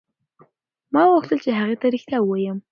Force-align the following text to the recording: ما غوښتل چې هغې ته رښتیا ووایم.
ما 0.93 1.01
غوښتل 1.11 1.37
چې 1.45 1.51
هغې 1.59 1.75
ته 1.81 1.87
رښتیا 1.93 2.17
ووایم. 2.21 2.57